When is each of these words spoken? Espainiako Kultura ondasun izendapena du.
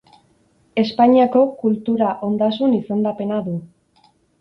Espainiako 0.83 1.45
Kultura 1.61 2.09
ondasun 2.31 2.77
izendapena 2.83 3.43
du. 3.53 3.59